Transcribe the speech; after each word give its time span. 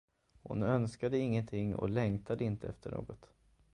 Hon 0.43 0.63
önskade 0.63 1.17
ingenting 1.19 1.75
och 1.75 1.89
längtade 1.89 2.43
inte 2.43 2.67
efter 2.67 2.91
något. 2.91 3.29